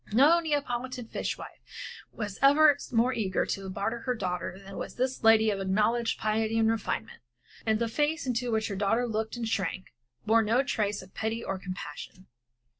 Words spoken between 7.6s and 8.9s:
and the face into which her